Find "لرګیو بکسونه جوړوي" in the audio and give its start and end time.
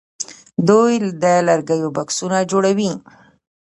1.47-2.91